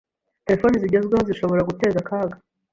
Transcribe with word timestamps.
Terefone 0.45 0.75
zigezweho 0.83 1.23
zishobora 1.29 1.67
guteza 1.69 1.97
akaga 2.03 2.35